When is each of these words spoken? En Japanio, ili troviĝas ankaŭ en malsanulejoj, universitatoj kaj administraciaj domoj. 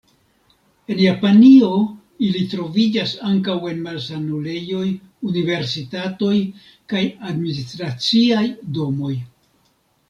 En 0.93 1.01
Japanio, 1.01 1.67
ili 2.29 2.41
troviĝas 2.53 3.13
ankaŭ 3.33 3.59
en 3.73 3.83
malsanulejoj, 3.89 4.89
universitatoj 5.33 6.35
kaj 6.95 7.07
administraciaj 7.35 8.45
domoj. 8.81 9.15